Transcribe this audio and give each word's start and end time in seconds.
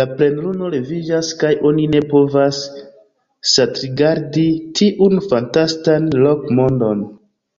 La 0.00 0.04
plenluno 0.20 0.70
leviĝas, 0.74 1.34
kaj 1.44 1.52
oni 1.72 1.86
ne 1.96 2.02
povas 2.14 2.62
satrigardi 3.52 4.50
tiun 4.82 5.26
fantastan 5.32 6.14
rok-mondon. 6.26 7.10